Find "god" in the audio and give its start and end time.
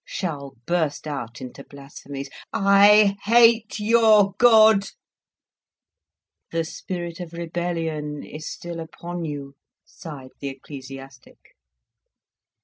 4.39-4.87